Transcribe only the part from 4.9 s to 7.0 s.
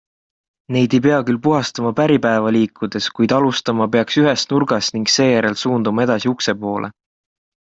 ning seejärel suunduma edasi ukse poole.